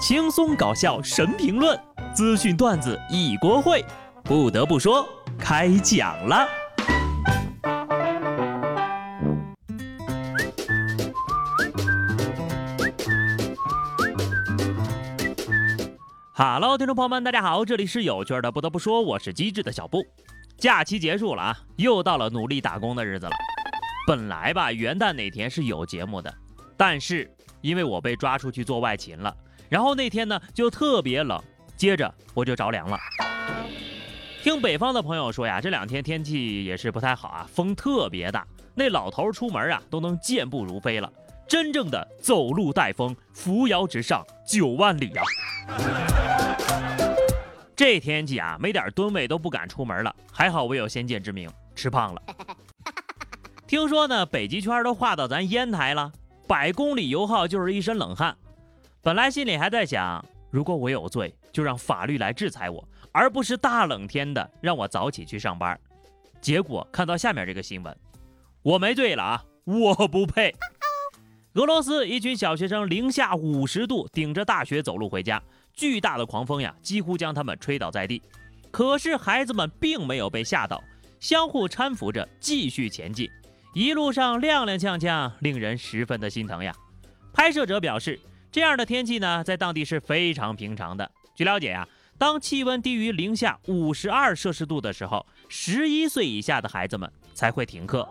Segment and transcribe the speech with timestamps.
[0.00, 1.78] 轻松搞笑神评论，
[2.14, 3.84] 资讯段子一锅烩。
[4.24, 5.06] 不得不说，
[5.38, 6.48] 开讲了。
[16.32, 18.50] Hello，听众朋友们，大家好，这里是有趣的。
[18.50, 20.02] 不得不说，我是机智的小布。
[20.56, 23.32] 假期结束了啊，又到了努力打工的日子了。
[24.06, 26.34] 本来吧，元旦那天是有节目的，
[26.74, 27.30] 但是
[27.60, 29.36] 因为我被抓出去做外勤了。
[29.70, 31.40] 然后那天呢就特别冷，
[31.76, 32.98] 接着我就着凉了。
[34.42, 41.10] 听北方的朋友说呀，这两天天气也是不太好啊，风特别大，那老头出门啊都能健步如飞了，
[41.46, 45.22] 真正的走路带风，扶摇直上九万里呀。
[47.76, 52.22] 这天气啊，没点吨位都不敢出门了，还好我有先见之明，吃胖了。
[53.68, 56.10] 听说呢，北极圈都划到咱烟台了，
[56.48, 58.36] 百公里油耗就是一身冷汗。
[59.02, 65.78] 本来心里还在想，如果我有罪，就让法律来制裁我，而不是大冷天的让我早起去上班。
[66.38, 67.96] 结果看到下面这个新闻，
[68.60, 70.54] 我没罪了啊，我不配。
[71.54, 78.20] 俄罗斯一群小学生零下五十度顶着大雪走路回家，巨大的狂风呀，几乎将他们吹倒在地。
[78.70, 80.84] 可是孩子们并没有被吓到，
[81.18, 83.30] 相互搀扶着继续前进，
[83.72, 86.70] 一路上踉踉跄跄，令人十分的心疼呀。
[87.32, 88.20] 拍摄者表示。
[88.52, 91.08] 这样的天气呢，在当地是非常平常的。
[91.36, 91.86] 据了解呀，
[92.18, 98.08] 当气温低于零下五十二摄氏度的时候，十一岁以下的孩子们才会停课。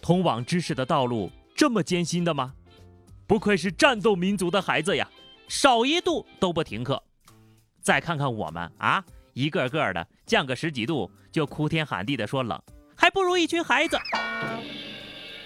[0.00, 2.54] 通往知识的道路这么艰辛的吗？
[3.26, 5.06] 不愧是战斗民族的孩子呀，
[5.46, 7.02] 少一度都不停课。
[7.82, 9.04] 再看看我们啊，
[9.34, 12.58] 一个个的降个十几度就哭天喊地的说冷，
[12.96, 13.98] 还不如一群孩子。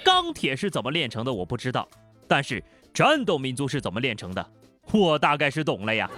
[0.05, 1.33] 钢铁是怎么炼成的？
[1.33, 1.89] 我不知道，
[2.29, 2.63] 但是。
[2.99, 4.45] 战斗民族是怎么炼成的？
[4.91, 6.11] 我大概是懂了呀。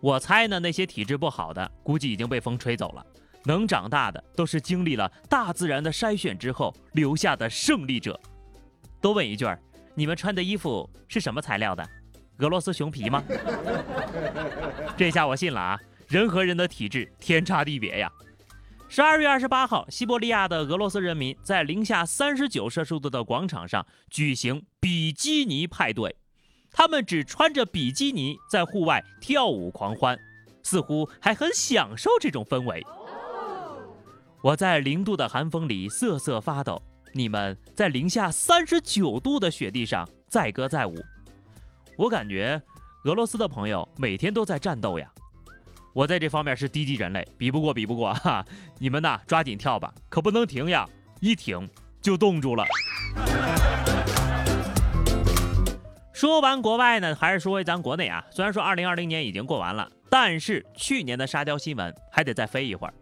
[0.00, 3.06] 我猜呢，那些体质不好的，估计已经被风吹走了。
[3.44, 8.20] 能长大的，都是经历了大自然的筛选之后留下的胜利者。
[9.00, 9.56] 多问一句儿，
[9.94, 11.88] 你们穿的衣服是什么材料的？
[12.38, 13.22] 俄罗斯熊皮吗？
[14.98, 15.78] 这下我信了啊！
[16.08, 18.10] 人和人的体质天差地别呀。
[18.92, 26.16] 十二月二十八号，西伯利亚的俄罗斯人民在零下三十九摄氏度的广场上举行比基尼派对，
[26.72, 30.18] 他们只穿着比基尼在户外跳舞狂欢，
[30.64, 32.84] 似乎还很享受这种氛围。
[34.42, 36.82] 我在零度的寒风里瑟瑟发抖，
[37.14, 40.96] 你们在零下三十九度的雪地上载歌载舞，
[41.96, 42.60] 我感觉
[43.04, 45.08] 俄罗斯的朋友每天都在战斗呀。
[45.92, 48.44] 我在这方面是低级人类，比不过，比不过哈！
[48.78, 50.88] 你们呐，抓紧跳吧，可不能停呀，
[51.20, 51.68] 一停
[52.00, 52.64] 就冻住了。
[56.12, 58.24] 说完国外呢，还是说回咱国内啊。
[58.30, 62.94] 虽然说二零二零年已经过完了，但是去年的沙雕新闻还得再飞一会儿。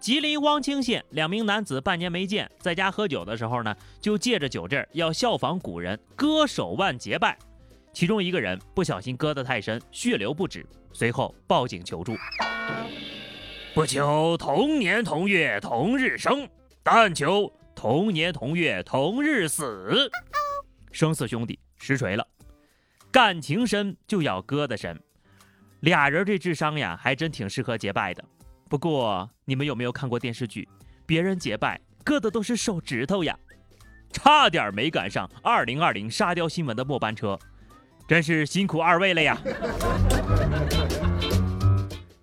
[0.00, 7.38] 吉林汪清县两名男子半年没见，在家喝酒的时候呢，就借着酒劲儿要效仿古人割手腕结拜。
[7.92, 12.16] 其中一个人不小心割得太深，血流不止，随后报警求助。
[13.74, 16.48] 不求同年同月同日生，
[16.82, 20.10] 但求同年同月同日死。
[20.92, 22.24] 生死兄弟，实锤了。
[23.10, 24.98] 感情深就要割得深，
[25.80, 28.24] 俩人这智商呀，还真挺适合结拜的。
[28.68, 30.68] 不过你们有没有看过电视剧？
[31.04, 33.36] 别人结拜割的都是手指头呀，
[34.12, 37.36] 差点没赶上二零二零沙雕新闻的末班车。
[38.06, 39.36] 真是辛苦二位了呀！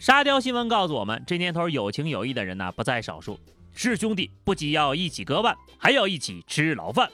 [0.02, 3.40] 沙雕新闻告诉我们，这年头有情有义的人呢不在少数，
[3.72, 7.08] 是兄弟不仅要一起割腕，还要一起吃牢饭。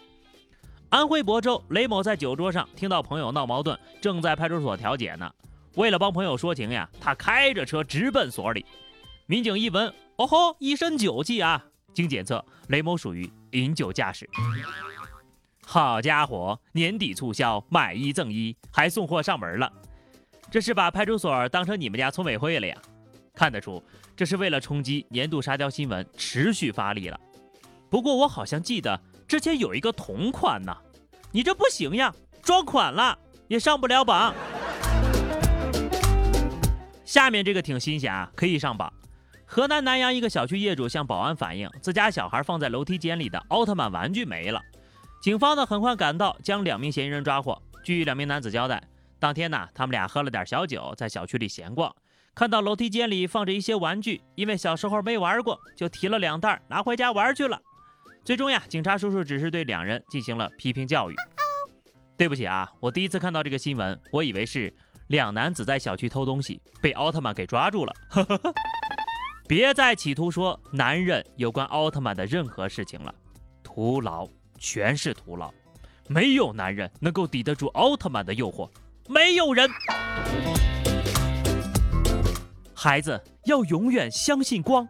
[0.87, 5.29] 安徽亳州雷某在酒桌上听到朋友闹矛盾，正在派出所调解呢。
[5.75, 8.65] 为了帮朋友说情呀，他开着车直奔所里。
[9.25, 11.61] 民警一闻，哦吼，一身酒气啊！
[11.93, 14.29] 经检测，雷某属于饮酒驾驶。
[15.65, 19.69] 好家伙，年底促销买一赠一，还送货上门了，
[20.49, 22.75] 这是把派出所当成你们家村委会了呀？
[23.33, 23.83] 看得出，
[24.15, 27.19] 这是为了冲击年度沙雕新闻，持续发力了。
[27.89, 30.75] 不过我好像记得之前有一个同款呢，
[31.31, 33.17] 你这不行呀，撞款了
[33.47, 34.33] 也上不了榜。
[37.05, 38.91] 下面这个挺新鲜啊，可以上榜。
[39.45, 44.61] 河南南阳一个小区业主向保安反映，自家小孩放在楼梯间里的奥特曼玩具没了。
[45.21, 47.61] 警方呢很快赶到，将两名嫌疑人抓获。
[47.83, 48.81] 据两名男子交代，
[49.19, 51.95] 当天呢，他们俩喝了点小酒，在小区里闲逛，
[52.35, 57.59] 看到楼梯间里放着一些玩具，因为小时候没玩过，就提了两袋拿回家玩去了。
[58.23, 61.15] 最终呀，警察叔叔只是对两人进行了批评教育。
[62.15, 64.73] 对不起啊，我第一次看到这个新闻，我以为是
[65.07, 67.93] 两男子在小区偷东西，被奥特曼给抓住了。
[69.47, 73.15] 别再企图说男人有关奥特曼的任何事情了，
[73.63, 74.27] 徒劳，
[74.59, 75.51] 全是徒劳。
[76.09, 78.69] 没有男人能够抵得住奥特曼的诱惑，
[79.07, 79.69] 没有人。
[82.73, 84.87] 孩子要永远相信光。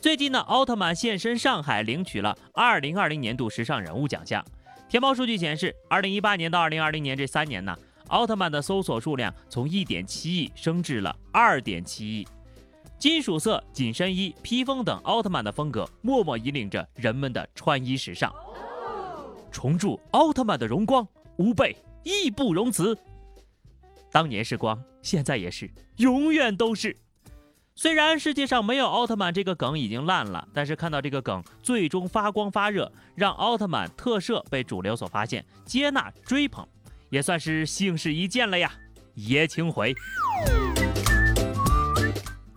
[0.00, 4.44] 最近呢，奥特曼现身上海，领取了二零二零年度时尚人物奖项。
[4.88, 7.76] 天猫数据显示，二零一八年到二零二零年这三年呢，
[8.08, 12.26] 奥特曼的搜索数量从一点七亿升至了二点七亿。
[12.98, 18.32] 金属色紧身衣、披风等奥特曼的风格，默默引领着人们的穿衣时尚。
[19.52, 21.06] 重铸奥特曼的荣光，
[21.36, 22.96] 吾辈义不容辞。
[24.10, 26.96] 当年是光，现在也是，永远都是。
[27.74, 36.66] 虽然世界上没有奥特曼这个梗已经烂了，但是看到这个梗最终发光发热，让奥特曼特摄被主流所发现、接纳、追捧，
[37.10, 38.72] 也算是幸事一件了呀。
[39.14, 39.94] 爷青回，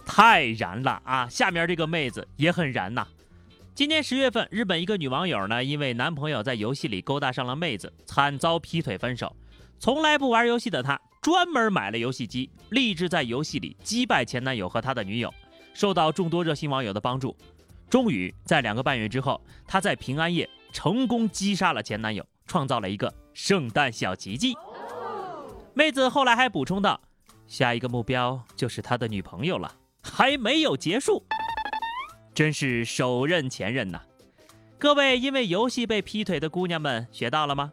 [0.05, 1.27] 太燃了啊！
[1.27, 3.07] 下面这个妹子也很燃呐。
[3.73, 9.35] 今年十月份，日本一个女网友呢，因为男朋友在游戏里勾搭上了妹子，惨遭劈腿分手。
[9.79, 15.31] 从来不玩游戏的她，专门买了游戏机，立志在游戏里击败前男友和他的女友。
[15.71, 17.37] 受到众多热心网友的帮助，
[17.87, 24.55] 终于在两个半月之后，她在平安夜成功击杀了前男友，创造了一个圣诞小奇迹。
[25.75, 26.99] 妹子后来还补充道
[27.45, 29.71] ：“下一个目标就是他的女朋友了，
[30.01, 31.23] 还没有结束。”
[32.33, 34.01] 真是手刃前任呐！
[34.79, 37.71] 各位因为游戏被劈腿的姑娘们学到了吗？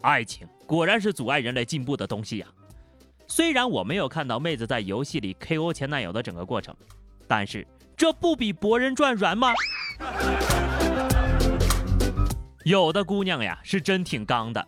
[0.00, 2.46] 爱情果然是阻碍人类进步的东西呀！
[3.26, 6.74] 虽然我没有看到妹子在游戏里 KO 前男友的整个过程，
[7.26, 7.66] 但是
[7.96, 9.52] 这不比《博人传》软吗？
[12.64, 14.66] 有的姑娘呀是真挺刚的。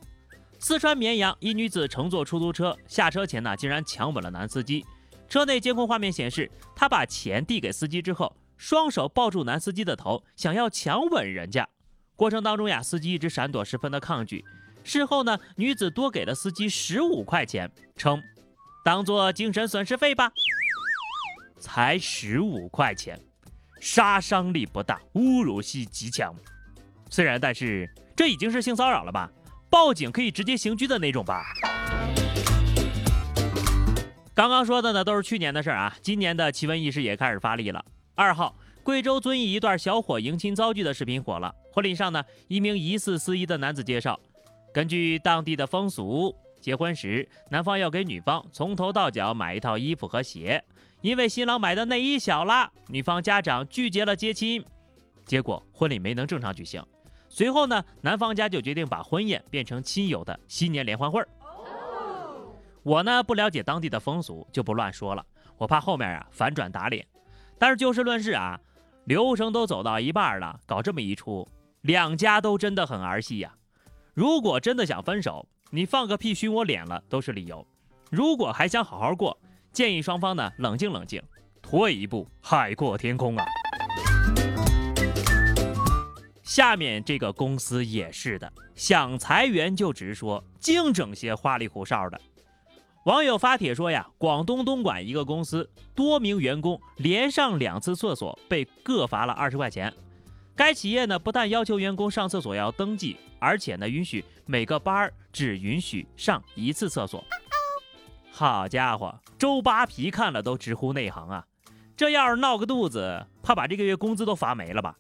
[0.59, 4.85] 四川绵阳一女子乘坐出租车下车前呢，竟然强吻了男司机。
[5.29, 8.35] 车内监控画面显示，她把钱递给司机之后。
[8.57, 11.69] 双手抱住男司机的头，想要强吻人家。
[12.15, 14.45] 过程当中呀，司机一直闪躲，十分的抗拒。
[14.85, 18.23] 事后呢，女子多给了司机十五块钱，称
[18.85, 20.31] 当做精神损失费吧。
[21.59, 23.19] 才十五块钱，
[23.81, 26.35] 杀伤力不大，侮辱性极强。
[27.09, 29.31] 虽然，但是这已经是性骚扰了吧？
[29.71, 31.43] 报警可以直接刑拘的那种吧？
[34.35, 35.97] 刚刚说的呢，都是去年的事儿啊。
[36.03, 37.83] 今年的奇闻异事也开始发力了。
[38.15, 41.55] 二号，贵州遵义一段小伙迎亲遭拒的视频火了。
[41.73, 44.21] 婚礼上呢，一名疑似司仪的男子介绍，
[44.75, 50.65] 根据当地的风俗，结婚时男方要给女方从头到脚买一套衣服和鞋，
[51.03, 54.65] 因为新郎买的内衣小了，女方家长拒绝了接亲，
[55.27, 56.83] 结果婚礼没能正常举行。
[57.29, 61.29] 随后呢，男方家就决定把婚宴变成亲友的新年联欢会儿。
[62.83, 65.23] 我呢不了解当地的风俗，就不乱说了，
[65.59, 67.07] 我怕后面啊反转打脸。
[67.59, 68.59] 但是就事论事啊，
[69.05, 71.47] 流程都走到一半了，搞这么一出，
[71.83, 73.55] 两家都真的很儿戏呀。
[74.15, 77.65] 如果真的想分手，你放个屁熏我脸了都是理由；
[78.11, 79.37] 如果还想好好过，
[79.73, 81.21] 建议双方呢冷静冷静，
[81.63, 83.45] 退一步海阔天空啊。
[86.43, 92.21] 下面这个公司也是的，想裁员就直说，净整些花里胡哨的。
[93.07, 99.93] 网友发帖说呀，广东东莞一个公司多名员工连上两次厕所被各罚了二十块钱。
[100.55, 107.23] 该企业呢不但要求员工上厕所要登记，而且呢允许每个班儿只允许上一次厕所。
[108.33, 111.45] 好家伙，周扒皮看了都直呼内行啊！
[111.97, 114.97] 这要是闹个肚子，怕把这个月工资都罚没了吧？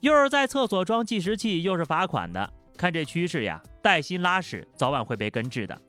[0.00, 5.80] 又是在厕所装计时器，又是罚款的，看这趋势呀，带薪拉屎早晚会被根治的。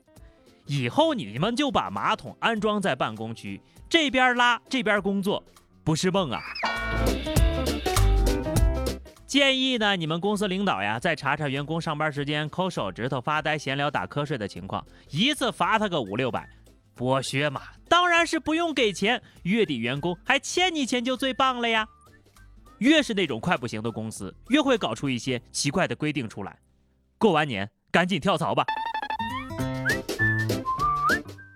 [0.66, 5.44] 以后你们就把马桶安装在办公区，这边拉这边工作，
[5.84, 6.40] 不是梦啊！
[9.34, 16.48] 建议呢，你们公司领导呀，再查查员工上班时间抠手指头、发呆、闲聊、打瞌睡的情况，一次罚他个五六百。
[16.96, 21.84] 剥削嘛，当然是不用给钱，月底员工还欠你钱就最棒了呀！
[22.78, 26.56] 越是那种快不行的公司，越会搞出一些奇怪的规定出来。
[27.18, 28.64] 过完年赶紧跳槽吧！